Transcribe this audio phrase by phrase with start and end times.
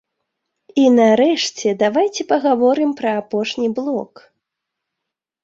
[0.83, 4.13] І нарэшце давайце пагаворым пра апошні блок.